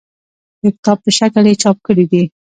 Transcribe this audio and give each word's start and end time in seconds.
د 0.61 0.63
کتاب 0.75 0.97
په 1.03 1.09
شکل 1.17 1.43
یې 1.49 1.55
چاپ 1.63 1.77
کړي 1.87 2.05
دي. 2.11 2.23